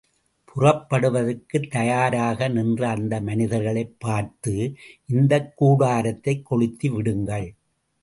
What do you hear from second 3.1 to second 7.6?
மனிதர்களைப் பார்த்து, இந்தக் கூடாரத்தைக் கொளுத்தி விடுங்கள்.